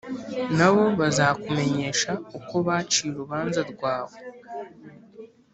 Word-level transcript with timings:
na 0.57 0.67
bo 0.73 0.83
bazakumenyesha 0.99 2.11
uko 2.37 2.55
baciye 2.67 3.07
urubanza 3.11 3.59
rwawe. 3.71 4.17